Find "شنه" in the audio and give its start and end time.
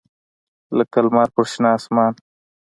1.51-1.69